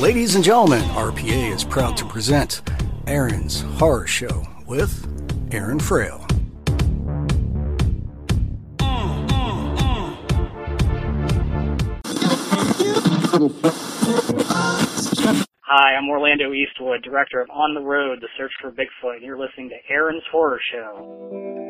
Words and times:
Ladies 0.00 0.34
and 0.34 0.42
gentlemen, 0.42 0.80
RPA 0.92 1.54
is 1.54 1.62
proud 1.62 1.94
to 1.98 2.06
present 2.06 2.62
Aaron's 3.06 3.60
Horror 3.60 4.06
Show 4.06 4.46
with 4.66 5.06
Aaron 5.52 5.78
Frail. 5.78 6.26
Hi, 15.60 15.94
I'm 15.94 16.08
Orlando 16.08 16.54
Eastwood, 16.54 17.02
director 17.02 17.42
of 17.42 17.50
On 17.50 17.74
the 17.74 17.82
Road, 17.82 18.22
The 18.22 18.28
Search 18.38 18.52
for 18.62 18.72
Bigfoot, 18.72 19.16
and 19.16 19.22
you're 19.22 19.38
listening 19.38 19.68
to 19.68 19.76
Aaron's 19.92 20.24
Horror 20.32 20.60
Show. 20.72 21.69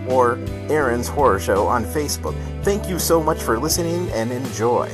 or 0.11 0.37
Aaron's 0.69 1.07
Horror 1.07 1.39
Show 1.39 1.67
on 1.67 1.85
Facebook. 1.85 2.35
Thank 2.63 2.89
you 2.89 2.99
so 2.99 3.23
much 3.23 3.41
for 3.41 3.57
listening 3.57 4.09
and 4.11 4.31
enjoy. 4.31 4.89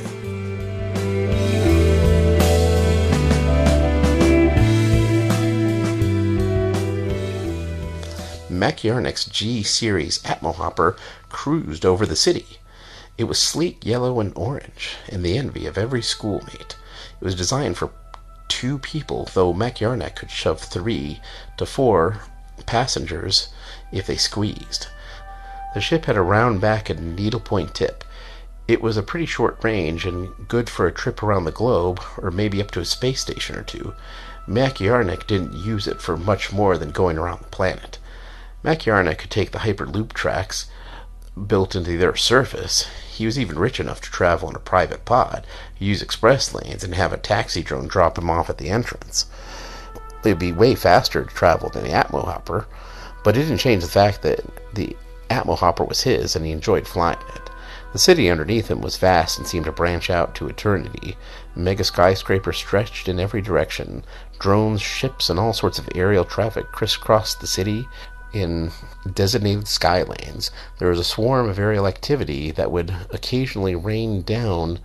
Mac 8.50 8.78
Yarnick's 8.78 9.26
G 9.26 9.62
series 9.62 10.18
Atmo 10.22 10.54
Hopper 10.54 10.96
cruised 11.28 11.86
over 11.86 12.04
the 12.04 12.16
city. 12.16 12.58
It 13.16 13.24
was 13.24 13.38
sleek 13.38 13.84
yellow 13.84 14.20
and 14.20 14.32
orange, 14.36 14.96
and 15.08 15.24
the 15.24 15.38
envy 15.38 15.66
of 15.66 15.78
every 15.78 16.02
schoolmate. 16.02 16.76
It 17.20 17.24
was 17.24 17.34
designed 17.34 17.76
for 17.76 17.90
two 18.48 18.78
people, 18.78 19.28
though 19.34 19.52
Mac 19.52 19.76
Yarnick 19.76 20.16
could 20.16 20.30
shove 20.30 20.60
three 20.60 21.20
to 21.56 21.66
four 21.66 22.22
passengers 22.66 23.48
if 23.92 24.06
they 24.06 24.16
squeezed. 24.16 24.88
The 25.78 25.82
ship 25.82 26.06
had 26.06 26.16
a 26.16 26.22
round 26.22 26.60
back 26.60 26.90
and 26.90 27.14
needlepoint 27.14 27.72
tip. 27.72 28.02
It 28.66 28.82
was 28.82 28.96
a 28.96 29.02
pretty 29.04 29.26
short 29.26 29.62
range 29.62 30.06
and 30.06 30.48
good 30.48 30.68
for 30.68 30.88
a 30.88 30.92
trip 30.92 31.22
around 31.22 31.44
the 31.44 31.52
globe 31.52 32.00
or 32.16 32.32
maybe 32.32 32.60
up 32.60 32.72
to 32.72 32.80
a 32.80 32.84
space 32.84 33.20
station 33.20 33.54
or 33.54 33.62
two. 33.62 33.94
Mac 34.44 34.78
Yarnick 34.78 35.28
didn't 35.28 35.52
use 35.52 35.86
it 35.86 36.02
for 36.02 36.16
much 36.16 36.52
more 36.52 36.76
than 36.76 36.90
going 36.90 37.16
around 37.16 37.42
the 37.42 37.50
planet. 37.50 37.98
Mac 38.64 38.80
Yarnick 38.80 39.18
could 39.18 39.30
take 39.30 39.52
the 39.52 39.60
Hyperloop 39.60 40.14
tracks 40.14 40.68
built 41.46 41.76
into 41.76 41.96
their 41.96 42.16
surface. 42.16 42.88
He 43.08 43.24
was 43.24 43.38
even 43.38 43.56
rich 43.56 43.78
enough 43.78 44.00
to 44.00 44.10
travel 44.10 44.50
in 44.50 44.56
a 44.56 44.58
private 44.58 45.04
pod, 45.04 45.46
use 45.78 46.02
express 46.02 46.52
lanes, 46.52 46.82
and 46.82 46.96
have 46.96 47.12
a 47.12 47.18
taxi 47.18 47.62
drone 47.62 47.86
drop 47.86 48.18
him 48.18 48.30
off 48.30 48.50
at 48.50 48.58
the 48.58 48.70
entrance. 48.70 49.26
It 50.24 50.30
would 50.30 50.40
be 50.40 50.50
way 50.50 50.74
faster 50.74 51.22
to 51.22 51.30
travel 51.32 51.68
than 51.70 51.84
the 51.84 51.90
Atmo 51.90 52.24
Hopper, 52.24 52.66
but 53.22 53.36
it 53.36 53.42
didn't 53.42 53.58
change 53.58 53.84
the 53.84 53.88
fact 53.88 54.22
that 54.22 54.40
the 54.74 54.96
Atmo 55.30 55.56
Hopper 55.56 55.84
was 55.84 56.02
his 56.02 56.34
and 56.34 56.44
he 56.44 56.52
enjoyed 56.52 56.86
flying 56.86 57.18
it. 57.34 57.50
The 57.92 57.98
city 57.98 58.28
underneath 58.30 58.68
him 58.68 58.80
was 58.80 58.98
vast 58.98 59.38
and 59.38 59.46
seemed 59.46 59.64
to 59.64 59.72
branch 59.72 60.10
out 60.10 60.34
to 60.34 60.48
eternity. 60.48 61.16
Mega 61.54 61.84
skyscrapers 61.84 62.58
stretched 62.58 63.08
in 63.08 63.18
every 63.18 63.40
direction. 63.40 64.04
Drones, 64.38 64.82
ships, 64.82 65.30
and 65.30 65.38
all 65.38 65.52
sorts 65.52 65.78
of 65.78 65.88
aerial 65.94 66.24
traffic 66.24 66.70
crisscrossed 66.70 67.40
the 67.40 67.46
city 67.46 67.88
in 68.32 68.70
designated 69.14 69.68
sky 69.68 70.02
lanes. 70.02 70.50
There 70.78 70.90
was 70.90 70.98
a 70.98 71.04
swarm 71.04 71.48
of 71.48 71.58
aerial 71.58 71.86
activity 71.86 72.50
that 72.52 72.70
would 72.70 72.94
occasionally 73.10 73.74
rain 73.74 74.22
down 74.22 74.80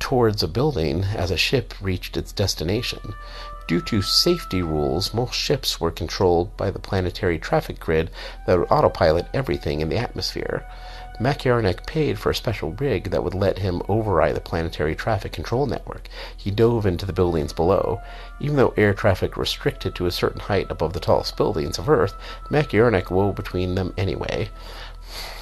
towards 0.00 0.42
a 0.42 0.48
building 0.48 1.04
as 1.04 1.30
a 1.30 1.36
ship 1.36 1.74
reached 1.80 2.16
its 2.16 2.32
destination. 2.32 3.14
Due 3.70 3.80
to 3.80 4.02
safety 4.02 4.62
rules, 4.62 5.14
most 5.14 5.32
ships 5.32 5.80
were 5.80 5.92
controlled 5.92 6.56
by 6.56 6.72
the 6.72 6.80
planetary 6.80 7.38
traffic 7.38 7.78
grid 7.78 8.10
that 8.44 8.58
would 8.58 8.66
autopilot 8.68 9.28
everything 9.32 9.80
in 9.80 9.88
the 9.88 9.96
atmosphere. 9.96 10.66
Mac 11.20 11.44
paid 11.86 12.18
for 12.18 12.30
a 12.30 12.34
special 12.34 12.72
rig 12.72 13.12
that 13.12 13.22
would 13.22 13.32
let 13.32 13.60
him 13.60 13.80
override 13.88 14.34
the 14.34 14.40
planetary 14.40 14.96
traffic 14.96 15.30
control 15.30 15.66
network. 15.66 16.08
He 16.36 16.50
dove 16.50 16.84
into 16.84 17.06
the 17.06 17.12
buildings 17.12 17.52
below. 17.52 18.00
Even 18.40 18.56
though 18.56 18.74
air 18.76 18.92
traffic 18.92 19.36
restricted 19.36 19.94
to 19.94 20.06
a 20.06 20.10
certain 20.10 20.40
height 20.40 20.68
above 20.68 20.92
the 20.92 20.98
tallest 20.98 21.36
buildings 21.36 21.78
of 21.78 21.88
Earth, 21.88 22.16
Mac 22.50 22.72
wove 23.08 23.36
between 23.36 23.76
them 23.76 23.94
anyway. 23.96 24.50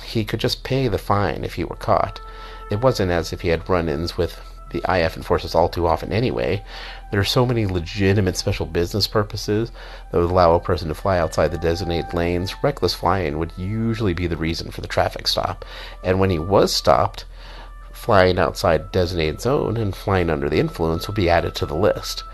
He 0.04 0.26
could 0.26 0.40
just 0.40 0.64
pay 0.64 0.86
the 0.88 0.98
fine 0.98 1.44
if 1.44 1.54
he 1.54 1.64
were 1.64 1.76
caught. 1.76 2.20
It 2.70 2.82
wasn't 2.82 3.10
as 3.10 3.32
if 3.32 3.40
he 3.40 3.48
had 3.48 3.70
run 3.70 3.88
ins 3.88 4.18
with 4.18 4.38
the 4.70 4.82
IF 4.88 5.16
enforces 5.16 5.54
all 5.54 5.68
too 5.68 5.86
often 5.86 6.12
anyway. 6.12 6.62
There 7.10 7.20
are 7.20 7.24
so 7.24 7.46
many 7.46 7.66
legitimate 7.66 8.36
special 8.36 8.66
business 8.66 9.06
purposes 9.06 9.72
that 10.10 10.18
would 10.18 10.30
allow 10.30 10.54
a 10.54 10.60
person 10.60 10.88
to 10.88 10.94
fly 10.94 11.18
outside 11.18 11.52
the 11.52 11.58
designated 11.58 12.12
lanes. 12.12 12.54
Reckless 12.62 12.94
flying 12.94 13.38
would 13.38 13.52
usually 13.56 14.14
be 14.14 14.26
the 14.26 14.36
reason 14.36 14.70
for 14.70 14.80
the 14.80 14.88
traffic 14.88 15.26
stop. 15.26 15.64
And 16.04 16.20
when 16.20 16.30
he 16.30 16.38
was 16.38 16.72
stopped, 16.72 17.24
flying 17.92 18.38
outside 18.38 18.92
designated 18.92 19.40
zone 19.40 19.76
and 19.76 19.94
flying 19.94 20.30
under 20.30 20.48
the 20.48 20.60
influence 20.60 21.06
would 21.06 21.16
be 21.16 21.30
added 21.30 21.54
to 21.56 21.66
the 21.66 21.74
list. 21.74 22.24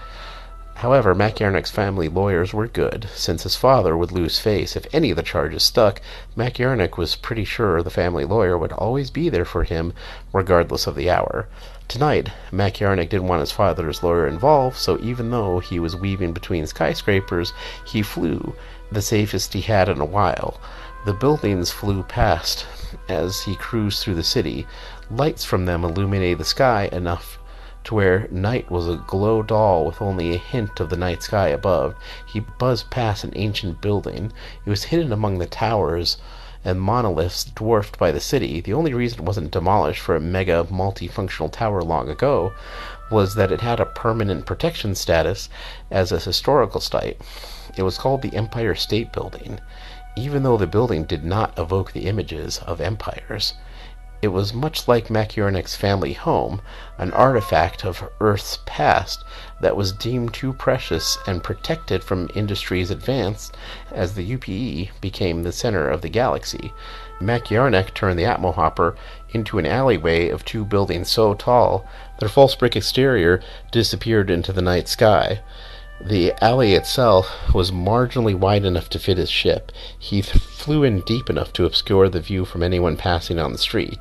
However, 0.76 1.14
Mac 1.14 1.36
Yarnick's 1.36 1.70
family 1.70 2.08
lawyers 2.08 2.52
were 2.52 2.66
good. 2.66 3.08
Since 3.14 3.44
his 3.44 3.54
father 3.54 3.96
would 3.96 4.10
lose 4.10 4.40
face 4.40 4.75
if 4.75 4.87
any 4.92 5.10
of 5.10 5.16
the 5.16 5.22
charges 5.22 5.62
stuck, 5.62 6.00
Mac 6.34 6.54
Yarnick 6.54 6.96
was 6.96 7.14
pretty 7.14 7.44
sure 7.44 7.80
the 7.80 7.90
family 7.90 8.25
lawyer 8.25 8.58
would 8.58 8.72
always 8.72 9.10
be 9.10 9.28
there 9.28 9.44
for 9.44 9.62
him, 9.62 9.92
regardless 10.32 10.88
of 10.88 10.96
the 10.96 11.08
hour. 11.08 11.48
Tonight, 11.86 12.31
Mac 12.50 12.75
Yarnick 12.75 13.10
didn't 13.10 13.28
want 13.28 13.40
his 13.40 13.52
father's 13.52 14.02
lawyer 14.02 14.26
involved, 14.26 14.76
so 14.76 14.98
even 15.00 15.31
though 15.31 15.58
he 15.58 15.78
was 15.78 15.94
weaving 15.94 16.32
between 16.32 16.66
skyscrapers, 16.66 17.52
he 17.84 18.00
flew, 18.00 18.54
the 18.90 19.02
safest 19.02 19.52
he 19.52 19.60
had 19.60 19.88
in 19.88 20.00
a 20.00 20.04
while. 20.04 20.58
The 21.04 21.12
buildings 21.12 21.70
flew 21.70 22.02
past 22.02 22.66
as 23.08 23.42
he 23.42 23.54
cruised 23.54 24.02
through 24.02 24.14
the 24.14 24.22
city. 24.22 24.66
Lights 25.10 25.44
from 25.44 25.66
them 25.66 25.84
illuminated 25.84 26.38
the 26.38 26.44
sky 26.44 26.88
enough 26.90 27.38
to 27.84 27.94
where 27.94 28.28
night 28.30 28.70
was 28.70 28.88
a 28.88 28.96
glow 29.06 29.42
doll 29.42 29.84
with 29.84 30.00
only 30.00 30.34
a 30.34 30.38
hint 30.38 30.80
of 30.80 30.88
the 30.88 30.96
night 30.96 31.22
sky 31.22 31.48
above. 31.48 31.94
He 32.25 32.40
buzzed 32.40 32.88
past 32.88 33.25
an 33.25 33.32
ancient 33.37 33.82
building. 33.82 34.32
It 34.64 34.70
was 34.70 34.84
hidden 34.84 35.12
among 35.12 35.38
the 35.38 35.46
towers 35.46 36.16
and 36.64 36.81
monoliths 36.81 37.44
dwarfed 37.44 37.99
by 37.99 38.11
the 38.11 38.20
city, 38.20 38.61
the 38.61 38.72
only 38.72 38.94
reason 38.94 39.20
it 39.20 39.25
wasn't 39.25 39.50
demolished 39.50 40.00
for 40.00 40.16
a 40.16 40.20
mega 40.20 40.64
multifunctional 40.64 41.52
tower 41.52 41.82
long 41.82 42.08
ago 42.08 42.52
was 43.11 43.34
that 43.34 43.52
it 43.52 43.61
had 43.61 43.81
a 43.81 43.87
permanent 43.87 44.46
protection 44.46 44.94
status 44.94 45.49
as 45.90 46.11
a 46.11 46.19
historical 46.19 46.81
site. 46.81 47.20
It 47.76 47.82
was 47.82 47.99
called 47.99 48.22
the 48.22 48.34
Empire 48.34 48.75
State 48.75 49.12
Building, 49.12 49.61
even 50.16 50.43
though 50.43 50.56
the 50.56 50.66
building 50.66 51.05
did 51.05 51.25
not 51.25 51.58
evoke 51.58 51.93
the 51.93 52.06
images 52.06 52.58
of 52.58 52.81
empires. 52.81 53.55
It 54.25 54.32
was 54.32 54.55
much 54.55 54.88
like 54.88 55.11
Maciornick's 55.11 55.76
family 55.76 56.15
home, 56.15 56.62
an 56.97 57.12
artifact 57.12 57.85
of 57.85 58.09
Earth's 58.21 58.59
past 58.65 59.23
that 59.61 59.76
was 59.76 59.93
deemed 59.93 60.32
too 60.32 60.55
precious 60.55 61.19
and 61.26 61.44
protected 61.44 62.03
from 62.03 62.31
industry's 62.35 62.91
advance 62.91 63.53
as 63.93 64.15
the 64.15 64.25
UPE 64.25 64.99
became 65.03 65.43
the 65.43 65.53
center 65.53 65.91
of 65.91 66.00
the 66.00 66.09
galaxy. 66.09 66.73
Maciarnick 67.21 67.93
turned 67.93 68.19
the 68.19 68.25
Atmo 68.25 68.55
Hopper 68.55 68.97
into 69.29 69.59
an 69.59 69.67
alleyway 69.67 70.31
of 70.31 70.43
two 70.43 70.65
buildings 70.65 71.11
so 71.11 71.35
tall 71.35 71.87
their 72.19 72.31
false 72.31 72.55
brick 72.55 72.75
exterior 72.76 73.43
disappeared 73.73 74.31
into 74.31 74.55
the 74.55 74.62
night 74.62 74.88
sky. 74.88 75.43
The 76.04 76.34
alley 76.44 76.74
itself 76.74 77.54
was 77.54 77.70
marginally 77.70 78.34
wide 78.34 78.66
enough 78.66 78.90
to 78.90 78.98
fit 78.98 79.16
his 79.16 79.30
ship. 79.30 79.72
He 79.98 80.20
th- 80.20 80.36
flew 80.36 80.84
in 80.84 81.00
deep 81.00 81.30
enough 81.30 81.50
to 81.54 81.64
obscure 81.64 82.10
the 82.10 82.20
view 82.20 82.44
from 82.44 82.62
anyone 82.62 82.98
passing 82.98 83.38
on 83.38 83.52
the 83.52 83.58
street. 83.58 83.98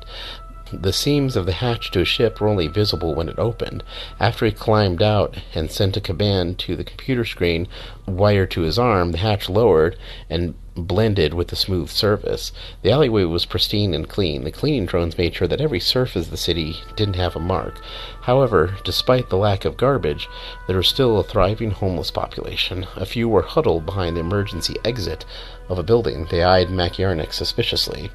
The 0.70 0.92
seams 0.92 1.34
of 1.34 1.46
the 1.46 1.52
hatch 1.52 1.90
to 1.92 2.00
his 2.00 2.08
ship 2.08 2.40
were 2.40 2.48
only 2.48 2.66
visible 2.66 3.14
when 3.14 3.30
it 3.30 3.38
opened. 3.38 3.82
After 4.20 4.44
he 4.44 4.52
climbed 4.52 5.02
out 5.02 5.36
and 5.54 5.70
sent 5.70 5.96
a 5.96 6.00
command 6.00 6.58
to 6.60 6.76
the 6.76 6.84
computer 6.84 7.24
screen 7.24 7.68
wired 8.06 8.50
to 8.50 8.62
his 8.62 8.78
arm, 8.78 9.12
the 9.12 9.18
hatch 9.18 9.48
lowered 9.48 9.96
and 10.28 10.54
blended 10.76 11.34
with 11.34 11.48
the 11.48 11.56
smooth 11.56 11.88
surface. 11.88 12.52
The 12.82 12.90
alleyway 12.90 13.24
was 13.24 13.44
pristine 13.44 13.94
and 13.94 14.08
clean. 14.08 14.44
The 14.44 14.50
cleaning 14.50 14.86
drones 14.86 15.16
made 15.16 15.34
sure 15.34 15.46
that 15.48 15.60
every 15.60 15.80
surface 15.80 16.26
of 16.26 16.30
the 16.30 16.36
city 16.36 16.76
didn't 16.96 17.16
have 17.16 17.36
a 17.36 17.40
mark. 17.40 17.80
However, 18.22 18.76
despite 18.84 19.30
the 19.30 19.36
lack 19.36 19.64
of 19.64 19.76
garbage, 19.76 20.28
there 20.66 20.76
was 20.76 20.88
still 20.88 21.18
a 21.18 21.22
thriving 21.22 21.70
homeless 21.70 22.10
population. 22.10 22.86
A 22.96 23.06
few 23.06 23.28
were 23.28 23.42
huddled 23.42 23.86
behind 23.86 24.16
the 24.16 24.20
emergency 24.20 24.76
exit 24.84 25.24
of 25.68 25.78
a 25.78 25.82
building. 25.82 26.26
They 26.30 26.42
eyed 26.42 26.68
Maciarnick 26.68 27.32
suspiciously. 27.32 28.10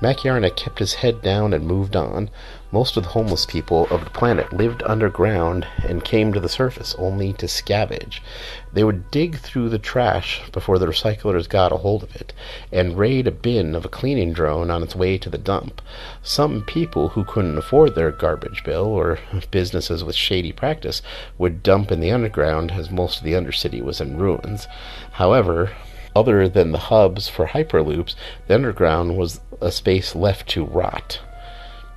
Maciarnick 0.00 0.56
kept 0.56 0.80
his 0.80 0.94
head 0.94 1.22
down 1.22 1.52
and 1.52 1.66
moved 1.66 1.96
on. 1.96 2.28
Most 2.74 2.96
of 2.96 3.04
the 3.04 3.10
homeless 3.10 3.46
people 3.46 3.86
of 3.88 4.02
the 4.02 4.10
planet 4.10 4.52
lived 4.52 4.82
underground 4.84 5.64
and 5.84 6.02
came 6.02 6.32
to 6.32 6.40
the 6.40 6.48
surface 6.48 6.92
only 6.98 7.32
to 7.34 7.46
scavenge. 7.46 8.20
They 8.72 8.82
would 8.82 9.12
dig 9.12 9.36
through 9.38 9.68
the 9.68 9.78
trash 9.78 10.42
before 10.50 10.80
the 10.80 10.88
recyclers 10.88 11.48
got 11.48 11.70
a 11.70 11.76
hold 11.76 12.02
of 12.02 12.16
it, 12.16 12.32
and 12.72 12.98
raid 12.98 13.28
a 13.28 13.30
bin 13.30 13.76
of 13.76 13.84
a 13.84 13.88
cleaning 13.88 14.32
drone 14.32 14.72
on 14.72 14.82
its 14.82 14.96
way 14.96 15.18
to 15.18 15.30
the 15.30 15.38
dump. 15.38 15.80
Some 16.24 16.64
people 16.64 17.10
who 17.10 17.22
couldn't 17.22 17.58
afford 17.58 17.94
their 17.94 18.10
garbage 18.10 18.64
bill, 18.64 18.86
or 18.86 19.20
businesses 19.52 20.02
with 20.02 20.16
shady 20.16 20.50
practice, 20.50 21.00
would 21.38 21.62
dump 21.62 21.92
in 21.92 22.00
the 22.00 22.10
underground 22.10 22.72
as 22.72 22.90
most 22.90 23.18
of 23.18 23.24
the 23.24 23.34
undercity 23.34 23.82
was 23.82 24.00
in 24.00 24.18
ruins. 24.18 24.66
However, 25.12 25.70
other 26.16 26.48
than 26.48 26.72
the 26.72 26.78
hubs 26.90 27.28
for 27.28 27.46
hyperloops, 27.46 28.16
the 28.48 28.56
underground 28.56 29.16
was 29.16 29.40
a 29.60 29.70
space 29.70 30.16
left 30.16 30.48
to 30.48 30.64
rot. 30.64 31.20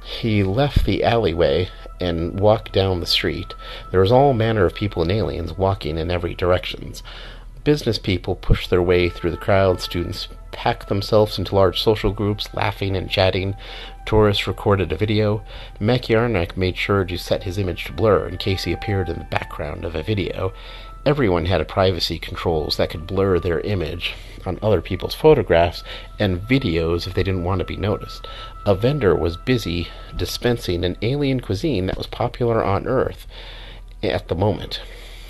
He 0.07 0.42
left 0.42 0.86
the 0.86 1.04
alleyway 1.04 1.69
and 2.00 2.39
walked 2.39 2.71
down 2.71 3.01
the 3.01 3.06
street. 3.06 3.54
There 3.92 4.00
was 4.00 4.12
all 4.12 4.33
manner 4.33 4.65
of 4.65 4.74
people 4.74 5.01
and 5.01 5.12
aliens 5.12 5.57
walking 5.57 5.98
in 5.98 6.09
every 6.09 6.33
direction. 6.33 6.94
Business 7.65 8.00
people 8.00 8.36
pushed 8.36 8.69
their 8.69 8.81
way 8.81 9.09
through 9.09 9.31
the 9.31 9.38
crowd. 9.38 9.81
Students 9.81 10.30
packed 10.54 10.88
themselves 10.88 11.38
into 11.38 11.54
large 11.54 11.81
social 11.81 12.13
groups, 12.13 12.48
laughing 12.54 12.95
and 12.95 13.09
chatting. 13.09 13.56
Tourists 14.06 14.48
recorded 14.48 14.94
a 14.94 14.95
video. 14.95 15.44
Maciarnick 15.80 16.56
made 16.56 16.77
sure 16.77 17.03
to 17.03 17.18
set 17.18 17.44
his 17.44 17.57
image 17.57 17.83
to 17.83 17.92
blur 17.92 18.30
in 18.30 18.38
case 18.38 18.63
he 18.63 18.71
appeared 18.71 19.10
in 19.10 19.19
the 19.19 19.25
background 19.25 19.83
of 19.83 19.94
a 19.94 20.03
video. 20.03 20.53
Everyone 21.05 21.45
had 21.45 21.65
privacy 21.67 22.19
controls 22.19 22.77
that 22.77 22.89
could 22.89 23.07
blur 23.07 23.39
their 23.39 23.61
image 23.61 24.13
on 24.45 24.59
other 24.61 24.81
people's 24.81 25.15
photographs 25.15 25.83
and 26.19 26.41
videos 26.41 27.07
if 27.07 27.13
they 27.13 27.23
didn't 27.23 27.44
want 27.44 27.59
to 27.59 27.65
be 27.65 27.77
noticed. 27.77 28.27
A 28.65 28.75
vendor 28.75 29.15
was 29.15 29.38
busy 29.38 29.88
dispensing 30.15 30.83
an 30.83 30.97
alien 31.01 31.39
cuisine 31.39 31.85
that 31.85 31.97
was 31.97 32.07
popular 32.07 32.63
on 32.63 32.88
Earth 32.88 33.27
at 34.03 34.27
the 34.27 34.35
moment. 34.35 34.81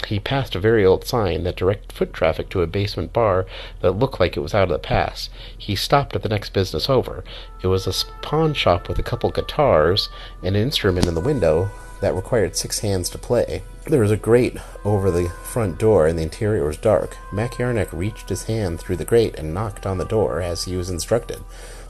He 0.05 0.19
passed 0.19 0.55
a 0.55 0.59
very 0.59 0.85
old 0.85 1.05
sign 1.05 1.44
that 1.44 1.55
directed 1.55 1.91
foot 1.91 2.13
traffic 2.13 2.49
to 2.49 2.61
a 2.61 2.67
basement 2.67 3.13
bar 3.13 3.45
that 3.81 3.91
looked 3.91 4.19
like 4.19 4.38
it 4.38 4.41
was 4.41 4.53
out 4.53 4.69
of 4.69 4.69
the 4.69 4.79
past. 4.79 5.29
He 5.57 5.75
stopped 5.75 6.15
at 6.15 6.23
the 6.23 6.29
next 6.29 6.53
business 6.53 6.89
over. 6.89 7.23
It 7.61 7.67
was 7.67 7.88
a 7.88 8.05
pawn 8.21 8.53
shop 8.53 8.88
with 8.88 8.99
a 8.99 9.03
couple 9.03 9.31
guitars 9.31 10.09
and 10.44 10.55
an 10.55 10.61
instrument 10.61 11.07
in 11.07 11.15
the 11.15 11.21
window 11.21 11.71
that 12.01 12.15
required 12.15 12.55
six 12.55 12.79
hands 12.79 13.09
to 13.09 13.17
play. 13.17 13.63
There 13.85 14.01
was 14.01 14.11
a 14.11 14.17
grate 14.17 14.57
over 14.83 15.09
the 15.09 15.29
front 15.29 15.79
door, 15.79 16.07
and 16.07 16.19
the 16.19 16.23
interior 16.23 16.65
was 16.65 16.77
dark. 16.77 17.17
Mac 17.31 17.53
Maciarnick 17.53 17.91
reached 17.91 18.29
his 18.29 18.44
hand 18.44 18.79
through 18.79 18.97
the 18.97 19.05
grate 19.05 19.35
and 19.35 19.53
knocked 19.53 19.85
on 19.85 19.97
the 19.97 20.05
door 20.05 20.41
as 20.41 20.65
he 20.65 20.75
was 20.75 20.89
instructed. 20.89 21.39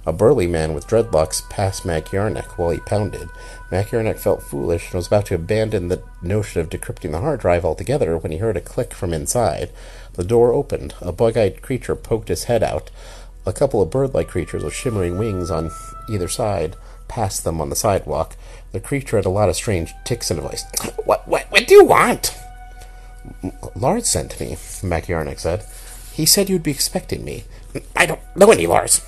A 0.08 0.14
burly 0.14 0.48
man 0.48 0.74
with 0.74 0.88
dreadlocks 0.88 1.48
passed 1.50 1.84
Maciarnick 1.84 2.58
while 2.58 2.70
he 2.70 2.80
pounded. 2.80 3.28
Maciarnick 3.70 4.18
felt 4.18 4.42
foolish 4.42 4.86
and 4.86 4.94
was 4.94 5.08
about 5.08 5.26
to 5.26 5.36
abandon 5.36 5.90
the 5.90 6.02
notion 6.22 6.62
of 6.62 6.70
decrypting 6.70 7.12
the 7.12 7.20
hard 7.20 7.42
drive 7.42 7.66
altogether 7.66 8.18
when 8.18 8.32
he 8.32 8.38
heard 8.38 8.56
a 8.56 8.62
click 8.62 8.94
from 8.94 9.14
inside. 9.14 9.70
The 10.14 10.24
door 10.24 10.54
opened. 10.54 10.94
A 11.02 11.12
bug-eyed 11.12 11.62
creature 11.62 11.94
poked 11.94 12.30
his 12.30 12.46
head 12.46 12.64
out. 12.64 12.90
A 13.46 13.52
couple 13.52 13.82
of 13.82 13.92
bird-like 13.92 14.30
creatures 14.30 14.64
with 14.64 14.74
shimmering 14.74 15.18
wings 15.18 15.52
on 15.52 15.72
either 16.10 16.30
side 16.30 16.78
passed 17.10 17.44
them 17.44 17.60
on 17.60 17.70
the 17.70 17.76
sidewalk. 17.76 18.38
The 18.72 18.80
creature 18.80 19.18
had 19.18 19.26
a 19.26 19.30
lot 19.30 19.50
of 19.50 19.58
strange 19.58 19.94
ticks 20.06 20.32
in 20.32 20.38
the 20.38 20.44
voice. 20.44 20.64
What, 21.04 21.28
what, 21.28 21.52
what 21.52 21.68
do 21.68 21.74
you 21.74 21.86
want? 21.86 22.34
Lars 23.76 24.08
sent 24.08 24.40
me, 24.40 24.56
Maciarnick 24.56 25.40
said. 25.40 25.66
He 26.14 26.26
said 26.26 26.50
you'd 26.50 26.64
be 26.64 26.72
expecting 26.72 27.24
me. 27.24 27.44
I 27.96 28.06
don't 28.06 28.20
know 28.36 28.52
any 28.52 28.68
Lars, 28.68 29.02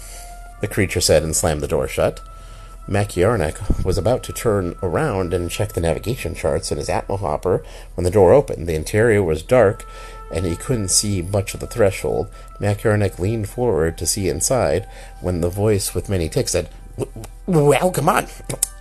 the 0.61 0.67
creature 0.67 1.01
said 1.01 1.23
and 1.23 1.35
slammed 1.35 1.61
the 1.61 1.67
door 1.67 1.87
shut. 1.87 2.21
Maciarnick 2.87 3.85
was 3.85 3.99
about 3.99 4.23
to 4.23 4.33
turn 4.33 4.75
around 4.81 5.33
and 5.33 5.51
check 5.51 5.73
the 5.73 5.81
navigation 5.81 6.33
charts 6.33 6.71
in 6.71 6.79
his 6.79 6.89
Atmo 6.89 7.19
hopper 7.19 7.63
when 7.93 8.03
the 8.03 8.11
door 8.11 8.33
opened. 8.33 8.67
The 8.67 8.75
interior 8.75 9.21
was 9.21 9.43
dark, 9.43 9.85
and 10.33 10.45
he 10.45 10.55
couldn't 10.55 10.89
see 10.89 11.21
much 11.21 11.53
of 11.53 11.59
the 11.59 11.67
threshold. 11.67 12.29
Maciarnick 12.59 13.19
leaned 13.19 13.47
forward 13.47 13.97
to 13.99 14.07
see 14.07 14.27
inside 14.27 14.87
when 15.21 15.41
the 15.41 15.49
voice 15.49 15.93
with 15.93 16.09
many 16.09 16.29
ticks 16.29 16.53
said, 16.53 16.69
well, 17.45 17.91
come 17.91 18.09
on. 18.09 18.27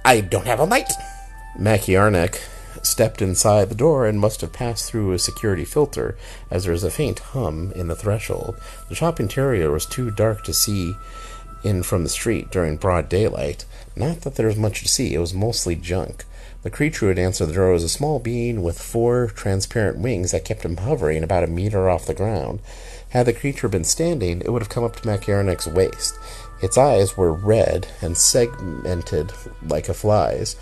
I 0.05 0.21
don't 0.23 0.47
have 0.47 0.61
a 0.61 0.65
light. 0.65 0.91
Maciarnick 1.59 2.41
stepped 2.83 3.21
inside 3.21 3.69
the 3.69 3.75
door 3.75 4.07
and 4.07 4.19
must 4.19 4.41
have 4.41 4.53
passed 4.53 4.91
through 4.91 5.13
a 5.13 5.19
security 5.19 5.65
filter, 5.65 6.17
as 6.51 6.65
there 6.65 6.73
was 6.73 6.85
a 6.85 6.91
faint 6.91 7.19
hum 7.19 7.73
in 7.75 7.89
the 7.89 7.97
threshold. 7.97 8.57
The 8.89 8.95
shop 8.95 9.21
interior 9.21 9.71
was 9.71 9.85
too 9.85 10.11
dark 10.11 10.45
to 10.45 10.55
see 10.55 10.95
in 11.63 11.83
from 11.83 12.03
the 12.03 12.09
street 12.09 12.51
during 12.51 12.77
broad 12.77 13.09
daylight. 13.09 13.65
Not 13.97 14.23
that 14.23 14.37
there 14.37 14.47
was 14.47 14.57
much 14.57 14.83
to 14.83 14.89
see, 14.89 15.15
it 15.15 15.19
was 15.19 15.35
mostly 15.35 15.75
junk. 15.75 16.25
The 16.63 16.71
creature 16.71 17.07
who 17.07 17.09
had 17.09 17.19
answered 17.19 17.47
the 17.47 17.55
door 17.55 17.73
was 17.73 17.85
a 17.85 17.89
small 17.89 18.19
being 18.19 18.63
with 18.63 18.81
four 18.81 19.29
transparent 19.29 19.99
wings 19.99 20.33
that 20.33 20.45
kept 20.45 20.65
him 20.65 20.77
hovering 20.77 21.23
about 21.23 21.45
a 21.45 21.47
meter 21.47 21.89
off 21.89 22.07
the 22.07 22.15
ground. 22.15 22.61
Had 23.11 23.27
the 23.27 23.33
creature 23.33 23.69
been 23.69 23.85
standing, 23.85 24.41
it 24.41 24.51
would 24.51 24.63
have 24.63 24.69
come 24.69 24.85
up 24.85 24.97
to 24.97 25.07
Maciarnick's 25.07 25.67
waist. 25.67 26.19
Its 26.61 26.77
eyes 26.77 27.17
were 27.17 27.33
red 27.33 27.87
and 28.03 28.17
segmented 28.17 29.33
like 29.63 29.89
a 29.89 29.95
fly's. 29.95 30.57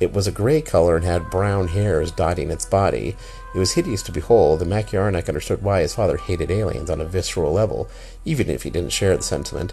It 0.00 0.12
was 0.12 0.26
a 0.26 0.32
gray 0.32 0.62
color 0.62 0.96
and 0.96 1.04
had 1.04 1.30
brown 1.30 1.68
hairs 1.68 2.12
dotting 2.12 2.50
its 2.50 2.64
body. 2.64 3.16
It 3.54 3.58
was 3.58 3.72
hideous 3.72 4.02
to 4.04 4.12
behold, 4.12 4.62
and 4.62 4.70
Maciarnick 4.70 5.28
understood 5.28 5.62
why 5.62 5.80
his 5.80 5.94
father 5.94 6.16
hated 6.16 6.50
aliens 6.50 6.90
on 6.90 7.00
a 7.00 7.04
visceral 7.04 7.52
level, 7.52 7.88
even 8.24 8.48
if 8.48 8.62
he 8.62 8.70
didn't 8.70 8.92
share 8.92 9.16
the 9.16 9.22
sentiment. 9.22 9.72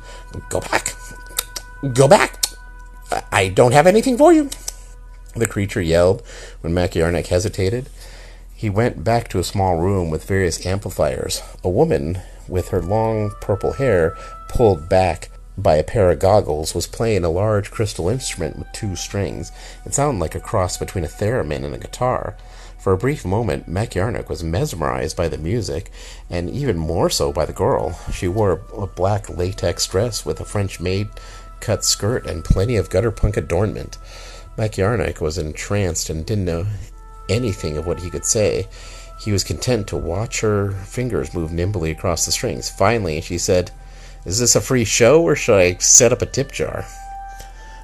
Go 0.50 0.62
back! 0.62 0.94
Go 1.94 2.08
back! 2.08 2.46
I 3.32 3.50
don't 3.50 3.74
have 3.74 3.86
anything 3.86 4.18
for 4.18 4.34
you! 4.34 4.50
The 5.36 5.48
creature 5.48 5.82
yelled 5.82 6.24
when 6.62 6.74
Maciarnick 6.74 7.28
hesitated. 7.28 7.90
He 8.56 8.70
went 8.70 9.04
back 9.04 9.28
to 9.30 9.40
a 9.40 9.44
small 9.44 9.78
room 9.78 10.10
with 10.10 10.26
various 10.26 10.66
amplifiers. 10.66 11.44
A 11.64 11.70
woman, 11.70 12.22
with 12.48 12.70
her 12.70 12.82
long 12.82 13.32
purple 13.42 13.74
hair 13.74 14.18
pulled 14.48 14.88
back, 14.88 15.30
by 15.58 15.76
a 15.76 15.84
pair 15.84 16.12
of 16.12 16.20
goggles 16.20 16.76
was 16.76 16.88
playing 16.88 17.24
a 17.24 17.30
large 17.30 17.72
crystal 17.72 18.10
instrument 18.10 18.58
with 18.58 18.72
two 18.72 18.96
strings. 18.96 19.52
It 19.86 19.94
sounded 19.94 20.20
like 20.20 20.36
a 20.36 20.40
cross 20.40 20.78
between 20.78 21.06
a 21.06 21.08
theremin 21.08 21.64
and 21.64 21.74
a 21.74 21.80
guitar. 21.80 22.36
For 22.78 22.94
a 22.94 22.98
brief 22.98 23.26
moment, 23.26 23.68
Maciarnick 23.68 24.30
was 24.30 24.44
mesmerized 24.44 25.18
by 25.18 25.28
the 25.28 25.40
music, 25.40 25.92
and 26.30 26.50
even 26.50 26.78
more 26.78 27.10
so 27.10 27.34
by 27.34 27.46
the 27.46 27.54
girl. 27.54 27.98
She 28.14 28.28
wore 28.28 28.62
a 28.78 28.86
black 28.86 29.28
latex 29.30 29.88
dress 29.88 30.26
with 30.26 30.40
a 30.40 30.46
French 30.46 30.80
maid 30.80 31.08
cut 31.62 31.84
skirt 31.84 32.28
and 32.28 32.46
plenty 32.46 32.76
of 32.76 32.90
gutter 32.90 33.10
punk 33.12 33.38
adornment. 33.38 33.98
Maciarnick 34.58 35.20
was 35.20 35.38
entranced 35.38 36.10
and 36.10 36.26
didn't 36.26 36.46
know 36.46 36.68
anything 37.28 37.78
of 37.78 37.88
what 37.88 38.00
he 38.00 38.10
could 38.10 38.26
say. 38.26 38.68
He 39.20 39.32
was 39.32 39.44
content 39.44 39.88
to 39.88 39.98
watch 39.98 40.42
her 40.42 40.72
fingers 40.72 41.34
move 41.34 41.52
nimbly 41.52 41.90
across 41.90 42.26
the 42.26 42.32
strings. 42.32 42.70
Finally, 42.70 43.22
she 43.22 43.38
said, 43.38 43.72
Is 44.26 44.40
this 44.40 44.56
a 44.56 44.62
free 44.62 44.86
show 44.86 45.22
or 45.22 45.36
should 45.36 45.56
I 45.56 45.78
set 45.78 46.12
up 46.12 46.22
a 46.22 46.26
tip 46.26 46.52
jar? 46.52 46.86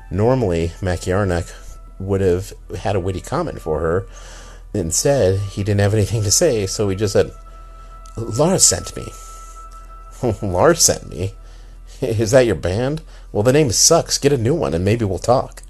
Normally, 0.09 0.69
Maciarnik 0.81 1.53
would 1.99 2.21
have 2.21 2.51
had 2.79 2.95
a 2.95 2.99
witty 2.99 3.21
comment 3.21 3.61
for 3.61 3.79
her. 3.79 4.07
Instead, 4.73 5.39
he 5.39 5.63
didn't 5.63 5.81
have 5.81 5.93
anything 5.93 6.23
to 6.23 6.31
say, 6.31 6.65
so 6.65 6.89
he 6.89 6.95
just 6.95 7.13
said, 7.13 7.31
Lars 8.17 8.63
sent 8.63 8.95
me. 8.95 9.05
Lars 10.41 10.83
sent 10.83 11.09
me? 11.09 11.33
Is 12.01 12.31
that 12.31 12.47
your 12.47 12.55
band? 12.55 13.03
Well, 13.31 13.43
the 13.43 13.53
name 13.53 13.71
sucks. 13.71 14.17
Get 14.17 14.33
a 14.33 14.37
new 14.37 14.55
one 14.55 14.73
and 14.73 14.83
maybe 14.83 15.05
we'll 15.05 15.19
talk. 15.19 15.61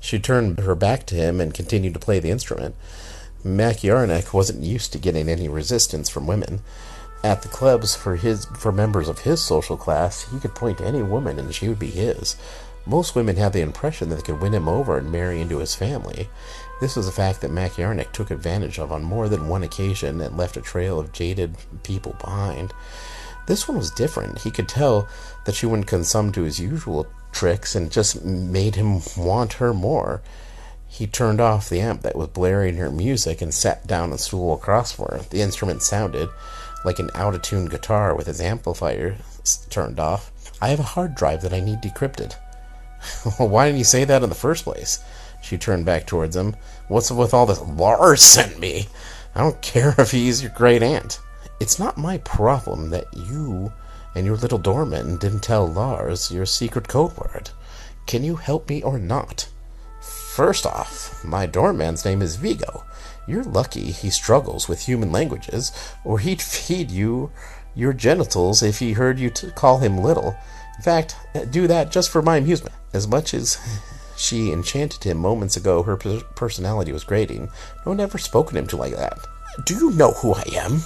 She 0.00 0.18
turned 0.18 0.60
her 0.60 0.74
back 0.74 1.04
to 1.06 1.14
him 1.14 1.40
and 1.40 1.52
continued 1.52 1.94
to 1.94 2.00
play 2.00 2.18
the 2.18 2.30
instrument. 2.30 2.74
Maciarnik 3.44 4.32
wasn't 4.32 4.64
used 4.64 4.92
to 4.92 4.98
getting 4.98 5.28
any 5.28 5.48
resistance 5.48 6.08
from 6.08 6.26
women. 6.26 6.60
At 7.24 7.42
the 7.42 7.48
clubs 7.48 7.96
for 7.96 8.16
his 8.16 8.44
for 8.44 8.70
members 8.70 9.08
of 9.08 9.20
his 9.20 9.42
social 9.42 9.76
class, 9.76 10.30
he 10.30 10.38
could 10.38 10.54
point 10.54 10.78
to 10.78 10.86
any 10.86 11.02
woman 11.02 11.38
and 11.38 11.52
she 11.52 11.68
would 11.68 11.78
be 11.78 11.90
his. 11.90 12.36
Most 12.86 13.14
women 13.14 13.36
had 13.36 13.52
the 13.52 13.60
impression 13.60 14.08
that 14.08 14.16
they 14.16 14.22
could 14.22 14.40
win 14.40 14.54
him 14.54 14.68
over 14.68 14.96
and 14.96 15.12
marry 15.12 15.40
into 15.40 15.58
his 15.58 15.74
family. 15.74 16.30
This 16.80 16.96
was 16.96 17.08
a 17.08 17.12
fact 17.12 17.40
that 17.40 17.50
Maciarnik 17.50 18.12
took 18.12 18.30
advantage 18.30 18.78
of 18.78 18.92
on 18.92 19.02
more 19.02 19.28
than 19.28 19.48
one 19.48 19.62
occasion 19.62 20.20
and 20.20 20.36
left 20.36 20.56
a 20.56 20.62
trail 20.62 20.98
of 20.98 21.12
jaded 21.12 21.56
people 21.82 22.14
behind. 22.20 22.72
This 23.46 23.66
one 23.66 23.76
was 23.76 23.90
different. 23.90 24.38
He 24.38 24.50
could 24.50 24.68
tell 24.68 25.08
that 25.44 25.54
she 25.54 25.66
wouldn't 25.66 25.88
consume 25.88 26.32
to 26.32 26.42
his 26.42 26.60
usual 26.60 27.06
tricks 27.32 27.74
and 27.74 27.90
just 27.90 28.24
made 28.24 28.76
him 28.76 29.00
want 29.16 29.54
her 29.54 29.74
more. 29.74 30.22
He 30.86 31.06
turned 31.06 31.40
off 31.40 31.68
the 31.68 31.80
amp 31.80 32.02
that 32.02 32.16
was 32.16 32.28
blaring 32.28 32.76
her 32.76 32.90
music 32.90 33.42
and 33.42 33.52
sat 33.52 33.86
down 33.86 34.12
a 34.12 34.18
stool 34.18 34.54
across 34.54 34.92
from 34.92 35.06
her. 35.06 35.20
The 35.30 35.42
instrument 35.42 35.82
sounded 35.82 36.28
like 36.84 36.98
an 36.98 37.10
out 37.14 37.34
of 37.34 37.42
tune 37.42 37.66
guitar 37.66 38.14
with 38.14 38.28
its 38.28 38.40
amplifier 38.40 39.16
turned 39.70 39.98
off. 39.98 40.30
I 40.60 40.68
have 40.68 40.80
a 40.80 40.94
hard 40.94 41.14
drive 41.14 41.42
that 41.42 41.52
I 41.52 41.60
need 41.60 41.80
decrypted. 41.80 42.34
well, 43.38 43.48
why 43.48 43.66
didn't 43.66 43.78
you 43.78 43.84
say 43.84 44.04
that 44.04 44.22
in 44.22 44.28
the 44.28 44.34
first 44.34 44.64
place? 44.64 45.02
She 45.42 45.56
turned 45.56 45.84
back 45.84 46.06
towards 46.06 46.36
him. 46.36 46.56
What's 46.88 47.10
with 47.10 47.32
all 47.32 47.46
this 47.46 47.60
Lars 47.60 48.22
sent 48.22 48.58
me? 48.58 48.88
I 49.34 49.40
don't 49.40 49.60
care 49.62 49.94
if 49.98 50.10
he's 50.10 50.42
your 50.42 50.52
great 50.52 50.82
aunt. 50.82 51.20
It's 51.60 51.78
not 51.78 51.96
my 51.96 52.18
problem 52.18 52.90
that 52.90 53.06
you 53.14 53.72
and 54.14 54.26
your 54.26 54.36
little 54.36 54.58
doorman 54.58 55.18
didn't 55.18 55.42
tell 55.42 55.66
Lars 55.66 56.30
your 56.30 56.46
secret 56.46 56.88
code 56.88 57.16
word. 57.16 57.50
Can 58.06 58.24
you 58.24 58.36
help 58.36 58.68
me 58.68 58.82
or 58.82 58.98
not? 58.98 59.48
First 60.00 60.66
off, 60.66 61.24
my 61.24 61.46
doorman's 61.46 62.04
name 62.04 62.22
is 62.22 62.36
Vigo. 62.36 62.84
You're 63.26 63.44
lucky 63.44 63.90
he 63.92 64.10
struggles 64.10 64.68
with 64.68 64.86
human 64.86 65.12
languages, 65.12 65.72
or 66.04 66.18
he'd 66.18 66.42
feed 66.42 66.90
you 66.90 67.30
your 67.74 67.92
genitals 67.92 68.62
if 68.62 68.78
he 68.78 68.92
heard 68.92 69.18
you 69.18 69.30
call 69.30 69.78
him 69.78 69.98
little. 69.98 70.36
In 70.76 70.82
fact, 70.82 71.16
uh, 71.34 71.44
do 71.44 71.66
that 71.66 71.90
just 71.90 72.10
for 72.10 72.22
my 72.22 72.36
amusement. 72.36 72.74
As 72.92 73.06
much 73.06 73.34
as 73.34 73.58
she 74.16 74.52
enchanted 74.52 75.04
him 75.04 75.18
moments 75.18 75.56
ago, 75.56 75.82
her 75.82 75.96
personality 75.96 76.92
was 76.92 77.04
grating. 77.04 77.50
No 77.84 77.92
one 77.92 78.00
ever 78.00 78.18
spoken 78.18 78.54
to 78.54 78.60
him 78.60 78.66
to 78.68 78.76
like 78.76 78.96
that. 78.96 79.18
Do 79.64 79.74
you 79.74 79.90
know 79.92 80.12
who 80.12 80.34
I 80.34 80.44
am? 80.54 80.82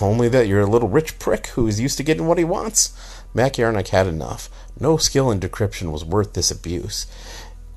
Only 0.00 0.28
that 0.30 0.48
you're 0.48 0.62
a 0.62 0.70
little 0.70 0.88
rich 0.88 1.18
prick 1.18 1.48
who 1.48 1.66
is 1.66 1.80
used 1.80 1.98
to 1.98 2.02
getting 2.02 2.26
what 2.26 2.38
he 2.38 2.44
wants. 2.44 2.92
Maciarnik 3.34 3.88
had 3.88 4.06
enough. 4.06 4.48
No 4.80 4.96
skill 4.96 5.30
in 5.30 5.40
decryption 5.40 5.92
was 5.92 6.04
worth 6.04 6.32
this 6.32 6.50
abuse. 6.50 7.06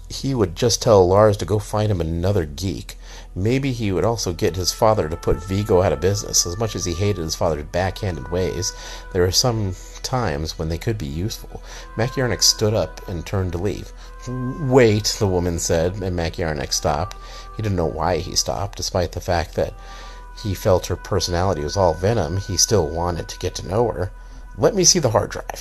He 0.10 0.34
would 0.34 0.56
just 0.56 0.82
tell 0.82 1.08
Lars 1.08 1.38
to 1.38 1.46
go 1.46 1.60
find 1.60 1.92
him 1.92 2.02
another 2.02 2.46
geek. 2.46 2.98
Maybe 3.36 3.74
he 3.74 3.92
would 3.92 4.06
also 4.06 4.32
get 4.32 4.56
his 4.56 4.72
father 4.72 5.10
to 5.10 5.18
put 5.18 5.44
Vigo 5.44 5.82
out 5.82 5.92
of 5.92 6.00
business. 6.00 6.46
As 6.46 6.58
much 6.58 6.76
as 6.76 6.86
he 6.86 6.94
hated 6.94 7.22
his 7.22 7.36
father's 7.36 7.66
backhanded 7.66 8.32
ways, 8.32 8.72
there 9.12 9.24
were 9.24 9.32
some 9.32 9.76
times 10.04 10.58
when 10.58 10.70
they 10.70 10.78
could 10.78 10.98
be 10.98 11.06
useful. 11.06 11.62
Maciarnik 11.98 12.42
stood 12.42 12.74
up 12.74 13.06
and 13.10 13.26
turned 13.26 13.52
to 13.52 13.58
leave. 13.58 13.92
Wait, 14.28 15.16
the 15.20 15.28
woman 15.28 15.60
said, 15.60 15.96
and 15.96 16.18
Maciarnik 16.18 16.72
stopped. 16.72 17.18
He 17.58 17.62
didn't 17.62 17.76
know 17.76 17.86
why 17.86 18.18
he 18.18 18.36
stopped, 18.36 18.78
despite 18.78 19.12
the 19.12 19.20
fact 19.20 19.56
that 19.56 19.74
he 20.42 20.54
felt 20.54 20.86
her 20.86 20.96
personality 20.96 21.62
was 21.62 21.78
all 21.78 21.94
venom, 21.94 22.38
he 22.38 22.58
still 22.58 22.88
wanted 22.88 23.28
to 23.28 23.40
get 23.40 23.56
to 23.56 23.68
know 23.68 23.90
her. 23.92 24.12
Let 24.58 24.76
me 24.76 24.84
see 24.84 25.00
the 25.00 25.10
hard 25.10 25.32
drive. 25.32 25.60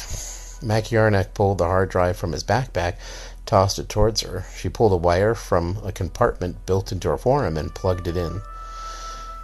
Maciarnik 0.63 1.35
pulled 1.35 1.59
the 1.59 1.65
hard 1.65 1.91
drive 1.91 2.17
from 2.17 2.33
his 2.33 2.45
backpack, 2.45 2.97
tossed 3.47 3.79
it 3.79 3.89
towards 3.89 4.23
her. 4.23 4.45
She 4.57 4.69
pulled 4.69 4.93
a 4.93 4.97
wire 4.97 5.35
from 5.35 5.79
a 5.85 5.93
compartment 5.93 6.67
built 6.67 6.93
into 6.93 7.09
her 7.09 7.19
forearm 7.19 7.57
and 7.57 7.75
plugged 7.75 8.07
it 8.07 8.17
in. 8.17 8.43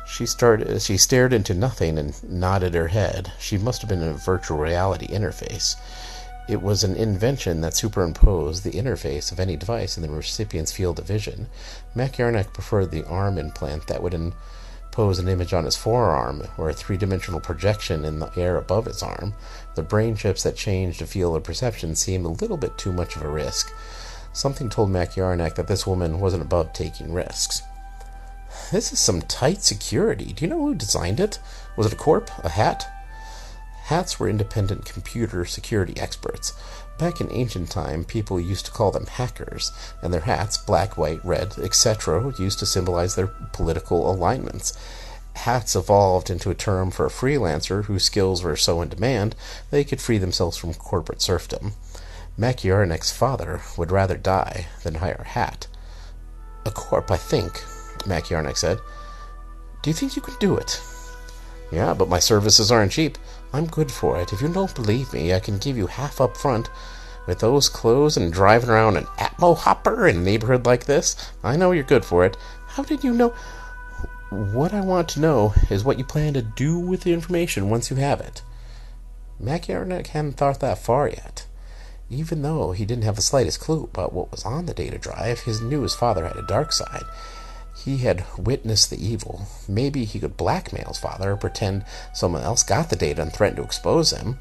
She 0.07 0.26
started. 0.26 0.83
She 0.83 0.97
stared 0.97 1.33
into 1.33 1.54
nothing 1.54 1.97
and 1.97 2.14
nodded 2.25 2.75
her 2.75 2.88
head. 2.88 3.33
She 3.38 3.57
must 3.57 3.80
have 3.80 3.88
been 3.88 4.02
in 4.02 4.09
a 4.09 4.14
virtual 4.14 4.59
reality 4.59 5.07
interface. 5.07 5.76
It 6.49 6.62
was 6.62 6.83
an 6.83 6.97
invention 6.97 7.61
that 7.61 7.75
superimposed 7.75 8.64
the 8.64 8.73
interface 8.73 9.30
of 9.30 9.38
any 9.38 9.57
device 9.57 9.97
in 9.97 10.02
the 10.02 10.11
recipient's 10.11 10.73
field 10.73 10.99
of 10.99 11.07
vision. 11.07 11.47
Mac 11.95 12.14
Maciarnik 12.16 12.52
preferred 12.52 12.90
the 12.90 13.07
arm 13.07 13.38
implant 13.38 13.87
that 13.87 14.02
would 14.02 14.14
pose 14.91 15.19
an 15.19 15.29
image 15.29 15.53
on 15.53 15.65
his 15.65 15.77
forearm 15.77 16.43
or 16.59 16.71
a 16.71 16.75
three 16.75 16.97
dimensional 16.97 17.41
projection 17.41 18.05
in 18.05 18.19
the 18.19 18.31
air 18.37 18.57
above 18.57 18.87
his 18.87 19.03
arm, 19.03 19.35
the 19.75 19.83
brain 19.83 20.17
chips 20.17 20.43
that 20.43 20.57
changed 20.57 21.01
the 21.01 21.07
field 21.07 21.37
of 21.37 21.45
perception 21.45 21.95
seemed 21.95 22.27
a 22.27 22.29
little 22.29 22.57
bit 22.57 22.77
too 22.77 22.93
much 22.93 23.17
of 23.17 23.23
a 23.23 23.29
risk. 23.29 23.73
Something 24.33 24.69
told 24.69 24.91
Maciarnik 24.91 25.55
that 25.57 25.67
this 25.67 25.87
woman 25.87 26.21
wasn't 26.21 26.43
above 26.43 26.73
taking 26.73 27.13
risks. 27.13 27.63
This 28.73 28.93
is 28.93 28.99
some 28.99 29.23
tight 29.23 29.63
security. 29.63 30.33
Do 30.33 30.45
you 30.45 30.51
know 30.51 30.61
who 30.61 30.75
designed 30.75 31.21
it? 31.21 31.39
Was 31.77 31.87
it 31.87 31.93
a 31.93 31.97
corp? 31.97 32.31
A 32.45 32.49
hat? 32.49 32.87
Hats 33.85 34.21
were 34.21 34.29
independent 34.29 34.85
computer 34.85 35.45
security 35.45 35.99
experts. 36.01 36.53
Back 37.00 37.23
in 37.23 37.33
ancient 37.33 37.71
time, 37.71 38.04
people 38.04 38.38
used 38.38 38.66
to 38.66 38.73
call 38.73 38.90
them 38.90 39.07
hackers, 39.07 39.73
and 40.02 40.12
their 40.12 40.21
hats, 40.21 40.59
black, 40.59 40.99
white, 40.99 41.25
red, 41.25 41.59
etc., 41.59 42.35
used 42.38 42.59
to 42.59 42.66
symbolize 42.66 43.14
their 43.14 43.28
political 43.54 44.11
alignments. 44.11 44.76
Hats 45.33 45.75
evolved 45.75 46.28
into 46.28 46.50
a 46.50 46.54
term 46.54 46.90
for 46.90 47.07
a 47.07 47.11
freelancer 47.11 47.87
whose 47.87 48.04
skills 48.04 48.42
were 48.42 48.54
so 48.54 48.83
in 48.83 48.90
demand 48.90 49.35
they 49.71 49.83
could 49.83 49.99
free 49.99 50.19
themselves 50.19 50.59
from 50.59 50.75
corporate 50.75 51.23
serfdom. 51.23 51.73
Maciarnik's 52.38 53.11
father 53.11 53.62
would 53.78 53.90
rather 53.90 54.19
die 54.19 54.66
than 54.83 54.97
hire 54.97 55.23
a 55.25 55.28
hat. 55.28 55.69
A 56.66 56.71
corp, 56.71 57.11
I 57.11 57.16
think, 57.16 57.52
Maciarnik 58.04 58.59
said. 58.59 58.78
Do 59.80 59.88
you 59.88 59.95
think 59.95 60.16
you 60.16 60.23
could 60.23 60.38
do 60.38 60.54
it? 60.59 60.78
Yeah, 61.73 61.95
but 61.95 62.11
my 62.11 62.19
services 62.19 62.71
aren't 62.71 62.92
cheap. 62.92 63.16
I'm 63.52 63.66
good 63.66 63.90
for 63.90 64.21
it. 64.21 64.33
If 64.33 64.40
you 64.40 64.49
don't 64.49 64.75
believe 64.75 65.12
me, 65.12 65.35
I 65.35 65.40
can 65.40 65.59
give 65.59 65.76
you 65.76 65.87
half 65.87 66.21
up 66.21 66.37
front. 66.37 66.71
With 67.26 67.40
those 67.40 67.69
clothes 67.69 68.16
and 68.16 68.33
driving 68.33 68.71
around 68.71 68.97
an 68.97 69.04
Atmo 69.19 69.57
hopper 69.57 70.09
in 70.09 70.19
a 70.19 70.21
neighborhood 70.21 70.66
like 70.66 70.87
this, 70.87 71.16
I 71.45 71.57
know 71.57 71.73
you're 71.73 71.85
good 71.85 72.04
for 72.04 72.25
it. 72.25 72.37
How 72.66 72.83
did 72.83 73.04
you 73.04 73.12
know? 73.12 73.35
What 74.30 74.73
I 74.73 74.80
want 74.80 75.09
to 75.11 75.21
know 75.21 75.54
is 75.69 75.85
what 75.85 75.99
you 75.99 76.04
plan 76.04 76.35
to 76.35 76.42
do 76.42 76.78
with 76.78 77.02
the 77.02 77.12
information 77.12 77.69
once 77.69 77.90
you 77.90 77.97
have 77.97 78.21
it. 78.21 78.42
Maciarnik 79.42 80.09
hadn't 80.09 80.33
thought 80.33 80.61
that 80.61 80.78
far 80.78 81.09
yet. 81.09 81.47
Even 82.09 82.42
though 82.42 82.73
he 82.73 82.85
didn't 82.85 83.04
have 83.04 83.16
the 83.16 83.23
slightest 83.23 83.61
clue 83.61 83.85
about 83.85 84.12
what 84.12 84.30
was 84.30 84.45
on 84.45 84.66
the 84.66 84.75
data 84.75 84.99
drive, 84.99 85.40
he 85.40 85.52
knew 85.62 85.83
his 85.83 85.95
father 85.95 86.26
had 86.26 86.37
a 86.37 86.47
dark 86.47 86.73
side. 86.73 87.04
He 87.85 87.99
had 87.99 88.25
witnessed 88.37 88.91
the 88.91 89.03
evil. 89.03 89.47
Maybe 89.67 90.05
he 90.05 90.21
could 90.21 90.37
blackmail 90.37 90.89
his 90.89 90.99
father 90.99 91.33
or 91.33 91.37
pretend 91.37 91.85
someone 92.13 92.43
else 92.43 92.63
got 92.63 92.91
the 92.91 92.97
data 92.97 93.23
and 93.23 93.33
threaten 93.33 93.57
to 93.57 93.63
expose 93.63 94.11
him. 94.11 94.39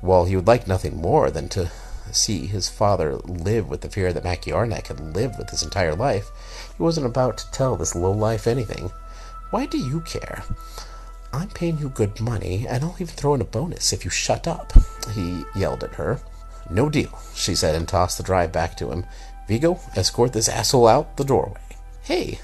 Well, 0.00 0.26
he 0.26 0.36
would 0.36 0.46
like 0.46 0.68
nothing 0.68 0.96
more 0.96 1.30
than 1.30 1.48
to 1.50 1.70
see 2.12 2.46
his 2.46 2.68
father 2.68 3.16
live 3.16 3.68
with 3.68 3.80
the 3.80 3.90
fear 3.90 4.12
that 4.12 4.24
Maciarnik 4.24 4.86
had 4.86 5.14
lived 5.14 5.38
with 5.38 5.50
his 5.50 5.62
entire 5.62 5.94
life. 5.94 6.30
He 6.76 6.82
wasn't 6.82 7.06
about 7.06 7.38
to 7.38 7.50
tell 7.50 7.76
this 7.76 7.94
lowlife 7.94 8.46
anything. 8.46 8.90
Why 9.50 9.66
do 9.66 9.78
you 9.78 10.00
care? 10.02 10.44
I'm 11.32 11.48
paying 11.48 11.78
you 11.78 11.88
good 11.90 12.20
money, 12.20 12.66
and 12.68 12.84
I'll 12.84 12.94
even 12.94 13.08
throw 13.08 13.34
in 13.34 13.40
a 13.40 13.44
bonus 13.44 13.92
if 13.92 14.04
you 14.04 14.10
shut 14.10 14.46
up, 14.46 14.72
he 15.14 15.44
yelled 15.54 15.84
at 15.84 15.94
her. 15.96 16.20
No 16.70 16.88
deal, 16.88 17.18
she 17.34 17.54
said, 17.54 17.74
and 17.74 17.88
tossed 17.88 18.18
the 18.18 18.24
drive 18.24 18.52
back 18.52 18.76
to 18.76 18.90
him. 18.90 19.04
Vigo, 19.46 19.80
escort 19.96 20.32
this 20.32 20.48
asshole 20.48 20.86
out 20.86 21.16
the 21.16 21.24
doorway. 21.24 21.60
Hey, 22.02 22.38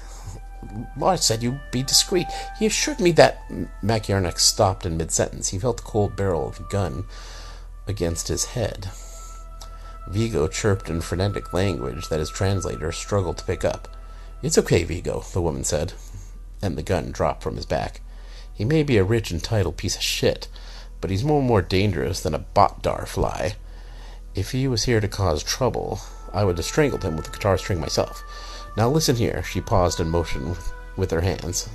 Lars 0.97 1.23
said 1.23 1.43
you'd 1.43 1.59
be 1.71 1.83
discreet. 1.83 2.27
He 2.57 2.65
assured 2.65 2.99
me 2.99 3.11
that. 3.13 3.41
Maciarnik 3.83 4.39
stopped 4.39 4.85
in 4.85 4.97
mid 4.97 5.11
sentence. 5.11 5.49
He 5.49 5.59
felt 5.59 5.77
the 5.77 5.83
cold 5.83 6.15
barrel 6.15 6.47
of 6.47 6.59
a 6.59 6.63
gun 6.63 7.05
against 7.87 8.27
his 8.27 8.45
head. 8.45 8.89
Vigo 10.07 10.47
chirped 10.47 10.89
in 10.89 11.01
frenetic 11.01 11.53
language 11.53 12.09
that 12.09 12.19
his 12.19 12.29
translator 12.29 12.91
struggled 12.91 13.37
to 13.39 13.45
pick 13.45 13.65
up. 13.65 13.87
It's 14.41 14.57
okay, 14.57 14.83
Vigo, 14.83 15.23
the 15.33 15.41
woman 15.41 15.63
said, 15.63 15.93
and 16.61 16.77
the 16.77 16.83
gun 16.83 17.11
dropped 17.11 17.41
from 17.41 17.55
his 17.55 17.65
back. 17.65 18.01
He 18.53 18.63
may 18.63 18.83
be 18.83 18.97
a 18.97 19.03
rich 19.03 19.31
and 19.31 19.43
titled 19.43 19.77
piece 19.77 19.95
of 19.95 20.01
shit, 20.03 20.47
but 21.01 21.09
he's 21.09 21.25
no 21.25 21.41
more 21.41 21.61
dangerous 21.61 22.21
than 22.21 22.33
a 22.33 22.45
botdar 22.55 23.07
fly. 23.07 23.55
If 24.35 24.51
he 24.51 24.67
was 24.67 24.83
here 24.83 24.99
to 24.99 25.07
cause 25.07 25.43
trouble, 25.43 25.99
I 26.33 26.43
would 26.43 26.57
have 26.57 26.65
strangled 26.65 27.03
him 27.03 27.15
with 27.15 27.27
a 27.27 27.31
guitar 27.31 27.57
string 27.57 27.79
myself. 27.79 28.23
Now 28.77 28.89
listen 28.89 29.15
here. 29.15 29.43
She 29.43 29.61
paused 29.61 29.99
and 29.99 30.11
motioned 30.11 30.57
with 30.97 31.11
her 31.11 31.21
hands. 31.21 31.69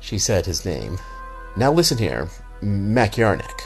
She 0.00 0.18
said 0.18 0.46
his 0.46 0.64
name. 0.64 0.98
Now 1.56 1.72
listen 1.72 1.98
here, 1.98 2.28
Maciarnik. 2.62 3.62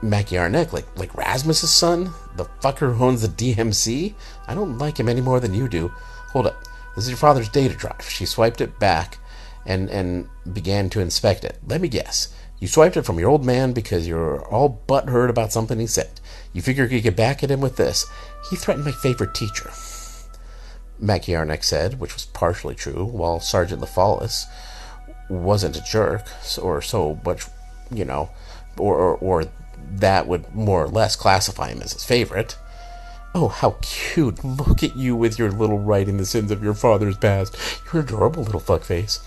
Mackie 0.00 0.36
Arneck, 0.36 0.72
like 0.72 0.86
like 0.96 1.14
Rasmus's 1.14 1.72
son, 1.72 2.12
the 2.36 2.44
fucker 2.62 2.94
who 2.94 3.04
owns 3.04 3.22
the 3.22 3.28
DMC. 3.28 4.14
I 4.46 4.54
don't 4.54 4.78
like 4.78 4.98
him 4.98 5.08
any 5.08 5.20
more 5.20 5.40
than 5.40 5.54
you 5.54 5.68
do. 5.68 5.88
Hold 6.32 6.46
up, 6.46 6.62
this 6.94 7.04
is 7.04 7.10
your 7.10 7.18
father's 7.18 7.48
data 7.48 7.74
drive. 7.74 8.08
She 8.08 8.24
swiped 8.24 8.60
it 8.60 8.78
back, 8.78 9.18
and 9.66 9.90
and 9.90 10.28
began 10.52 10.88
to 10.90 11.00
inspect 11.00 11.44
it. 11.44 11.58
Let 11.66 11.80
me 11.80 11.88
guess. 11.88 12.32
You 12.60 12.68
swiped 12.68 12.96
it 12.96 13.02
from 13.06 13.18
your 13.18 13.30
old 13.30 13.44
man 13.44 13.72
because 13.72 14.06
you're 14.06 14.44
all 14.46 14.82
butthurt 14.88 15.30
about 15.30 15.52
something 15.52 15.78
he 15.78 15.86
said. 15.86 16.20
You 16.52 16.62
figure 16.62 16.84
you 16.84 16.90
could 16.90 17.02
get 17.02 17.16
back 17.16 17.42
at 17.42 17.50
him 17.50 17.60
with 17.60 17.76
this. 17.76 18.06
He 18.50 18.56
threatened 18.56 18.84
my 18.84 18.92
favorite 18.92 19.34
teacher. 19.34 19.70
Mackie 21.00 21.32
Arneck 21.32 21.64
said, 21.64 22.00
which 22.00 22.14
was 22.14 22.24
partially 22.26 22.74
true, 22.74 23.04
while 23.04 23.40
Sergeant 23.40 23.80
LaFallis 23.80 24.46
wasn't 25.28 25.76
a 25.76 25.82
jerk, 25.82 26.26
or 26.60 26.82
so 26.82 27.20
much, 27.24 27.44
you 27.90 28.04
know, 28.04 28.30
or, 28.76 28.96
or, 28.96 29.16
or 29.16 29.44
that 29.92 30.26
would 30.26 30.54
more 30.54 30.84
or 30.84 30.88
less 30.88 31.16
classify 31.16 31.68
him 31.68 31.82
as 31.82 31.92
his 31.92 32.04
favorite. 32.04 32.56
Oh, 33.34 33.48
how 33.48 33.76
cute. 33.82 34.42
Look 34.42 34.82
at 34.82 34.96
you 34.96 35.14
with 35.14 35.38
your 35.38 35.50
little 35.50 35.78
writing 35.78 36.16
the 36.16 36.26
sins 36.26 36.50
of 36.50 36.62
your 36.62 36.74
father's 36.74 37.16
past. 37.16 37.56
You're 37.92 38.02
adorable 38.02 38.42
little 38.42 38.60
fuckface. 38.60 39.20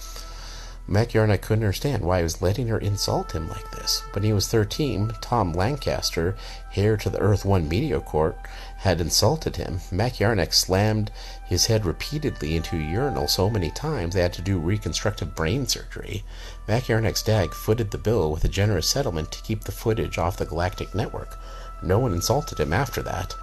Mackie 0.87 1.19
Arneck 1.19 1.41
couldn't 1.41 1.63
understand 1.63 2.03
why 2.03 2.17
he 2.17 2.23
was 2.23 2.41
letting 2.41 2.67
her 2.67 2.79
insult 2.79 3.33
him 3.33 3.47
like 3.47 3.71
this. 3.71 4.01
When 4.13 4.23
he 4.23 4.33
was 4.33 4.47
13, 4.47 5.13
Tom 5.21 5.53
Lancaster, 5.53 6.35
heir 6.75 6.97
to 6.97 7.09
the 7.09 7.19
Earth 7.19 7.45
One 7.45 7.69
Media 7.69 7.99
Corp, 8.01 8.37
had 8.81 8.99
insulted 8.99 9.57
him. 9.57 9.79
Mackie 9.91 10.23
Arneck 10.23 10.51
slammed 10.51 11.11
his 11.45 11.67
head 11.67 11.85
repeatedly 11.85 12.55
into 12.55 12.75
a 12.75 12.79
urinal 12.79 13.27
so 13.27 13.47
many 13.47 13.69
times 13.69 14.15
they 14.15 14.21
had 14.21 14.33
to 14.33 14.41
do 14.41 14.57
reconstructive 14.57 15.35
brain 15.35 15.67
surgery. 15.67 16.23
Mackie 16.67 16.91
Arneck's 16.91 17.21
dad 17.21 17.53
footed 17.53 17.91
the 17.91 17.99
bill 17.99 18.31
with 18.31 18.43
a 18.43 18.47
generous 18.47 18.87
settlement 18.87 19.31
to 19.31 19.43
keep 19.43 19.65
the 19.65 19.71
footage 19.71 20.17
off 20.17 20.37
the 20.37 20.45
Galactic 20.45 20.95
Network. 20.95 21.37
No 21.83 21.99
one 21.99 22.11
insulted 22.11 22.59
him 22.59 22.73
after 22.73 23.03
that. 23.03 23.35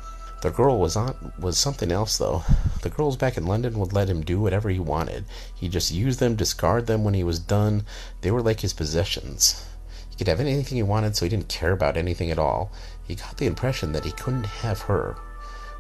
The 0.42 0.50
girl 0.50 0.80
was 0.80 0.96
on 0.96 1.32
was 1.38 1.56
something 1.56 1.92
else 1.92 2.18
though. 2.18 2.42
The 2.82 2.90
girls 2.90 3.16
back 3.16 3.36
in 3.36 3.46
London 3.46 3.78
would 3.78 3.92
let 3.92 4.08
him 4.08 4.22
do 4.22 4.40
whatever 4.40 4.70
he 4.70 4.80
wanted. 4.80 5.24
He 5.54 5.68
just 5.68 5.92
used 5.92 6.18
them, 6.18 6.34
discard 6.34 6.86
them 6.86 7.04
when 7.04 7.14
he 7.14 7.22
was 7.22 7.38
done. 7.38 7.84
They 8.22 8.32
were 8.32 8.42
like 8.42 8.58
his 8.60 8.72
possessions. 8.72 9.64
He 10.10 10.16
could 10.16 10.26
have 10.26 10.40
anything 10.40 10.74
he 10.74 10.82
wanted, 10.82 11.14
so 11.14 11.24
he 11.24 11.28
didn't 11.28 11.48
care 11.48 11.70
about 11.70 11.96
anything 11.96 12.32
at 12.32 12.40
all. 12.40 12.72
He 13.06 13.14
got 13.14 13.36
the 13.36 13.46
impression 13.46 13.92
that 13.92 14.04
he 14.04 14.10
couldn't 14.10 14.46
have 14.46 14.82
her, 14.82 15.16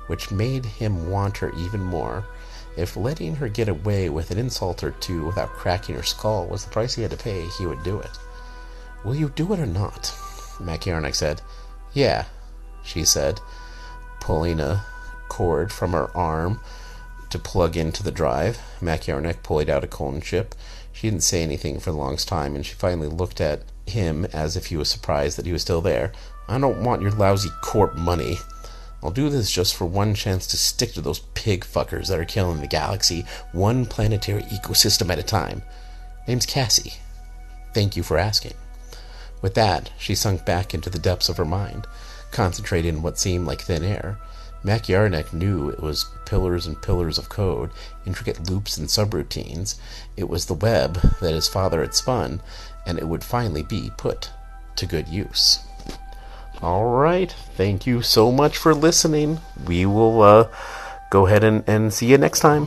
which 0.08 0.30
made 0.30 0.66
him 0.66 1.10
want 1.10 1.38
her 1.38 1.52
even 1.56 1.80
more. 1.80 2.26
If 2.76 2.96
letting 2.96 3.36
her 3.36 3.48
get 3.48 3.68
away 3.68 4.08
with 4.08 4.30
an 4.30 4.38
insult 4.38 4.84
or 4.84 4.90
two 4.90 5.24
without 5.24 5.50
cracking 5.50 5.94
her 5.94 6.02
skull 6.02 6.46
was 6.46 6.64
the 6.64 6.70
price 6.70 6.94
he 6.94 7.02
had 7.02 7.12
to 7.12 7.16
pay, 7.16 7.46
he 7.58 7.66
would 7.66 7.82
do 7.82 7.98
it. 7.98 8.18
Will 9.04 9.14
you 9.14 9.30
do 9.30 9.52
it 9.52 9.60
or 9.60 9.66
not? 9.66 10.14
Mackie 10.60 10.90
Arneck 10.90 11.14
said. 11.14 11.40
Yeah, 11.92 12.24
she 12.82 13.04
said 13.04 13.40
pulling 14.20 14.60
a 14.60 14.84
cord 15.28 15.72
from 15.72 15.92
her 15.92 16.14
arm 16.16 16.60
to 17.30 17.38
plug 17.38 17.76
into 17.76 18.02
the 18.02 18.10
drive. 18.10 18.58
Mackie 18.80 19.12
Arneck 19.12 19.42
pulled 19.42 19.70
out 19.70 19.84
a 19.84 19.86
cone 19.86 20.20
chip. 20.20 20.54
She 20.92 21.08
didn't 21.08 21.22
say 21.22 21.42
anything 21.42 21.78
for 21.78 21.92
the 21.92 21.96
longest 21.96 22.28
time, 22.28 22.54
and 22.54 22.66
she 22.66 22.74
finally 22.74 23.08
looked 23.08 23.40
at 23.40 23.62
him 23.86 24.26
as 24.26 24.56
if 24.56 24.66
he 24.66 24.76
was 24.76 24.90
surprised 24.90 25.38
that 25.38 25.46
he 25.46 25.52
was 25.52 25.62
still 25.62 25.80
there. 25.80 26.12
I 26.48 26.58
don't 26.58 26.82
want 26.82 27.02
your 27.02 27.10
lousy 27.10 27.50
corp 27.62 27.94
money. 27.94 28.38
I'll 29.02 29.10
do 29.10 29.28
this 29.28 29.50
just 29.50 29.76
for 29.76 29.84
one 29.86 30.14
chance 30.14 30.46
to 30.48 30.56
stick 30.56 30.92
to 30.94 31.00
those 31.00 31.20
pig 31.34 31.64
fuckers 31.64 32.08
that 32.08 32.18
are 32.18 32.24
killing 32.24 32.60
the 32.60 32.66
galaxy, 32.66 33.24
one 33.52 33.86
planetary 33.86 34.42
ecosystem 34.44 35.10
at 35.10 35.18
a 35.18 35.22
time. 35.22 35.62
Name's 36.26 36.46
Cassie. 36.46 36.94
Thank 37.74 37.96
you 37.96 38.02
for 38.02 38.18
asking. 38.18 38.54
With 39.40 39.54
that, 39.54 39.90
she 39.98 40.14
sunk 40.14 40.44
back 40.44 40.74
into 40.74 40.90
the 40.90 40.98
depths 40.98 41.28
of 41.28 41.36
her 41.36 41.44
mind 41.44 41.86
concentrating 42.30 42.96
on 42.96 43.02
what 43.02 43.18
seemed 43.18 43.46
like 43.46 43.62
thin 43.62 43.84
air. 43.84 44.18
Mackie 44.62 44.92
Arneck 44.92 45.32
knew 45.32 45.68
it 45.68 45.80
was 45.80 46.06
pillars 46.26 46.66
and 46.66 46.80
pillars 46.82 47.16
of 47.16 47.28
code, 47.28 47.70
intricate 48.06 48.50
loops 48.50 48.76
and 48.76 48.88
subroutines. 48.88 49.76
It 50.16 50.28
was 50.28 50.46
the 50.46 50.54
web 50.54 50.94
that 51.20 51.34
his 51.34 51.48
father 51.48 51.80
had 51.80 51.94
spun, 51.94 52.42
and 52.86 52.98
it 52.98 53.06
would 53.06 53.22
finally 53.22 53.62
be 53.62 53.90
put 53.96 54.30
to 54.76 54.86
good 54.86 55.08
use. 55.08 55.60
All 56.62 56.86
right. 56.86 57.30
Thank 57.30 57.86
you 57.86 58.02
so 58.02 58.32
much 58.32 58.56
for 58.56 58.74
listening. 58.74 59.40
We 59.66 59.86
will 59.86 60.22
uh, 60.22 60.48
go 61.10 61.26
ahead 61.26 61.44
and, 61.44 61.62
and 61.68 61.92
see 61.92 62.06
you 62.06 62.18
next 62.18 62.40
time. 62.40 62.66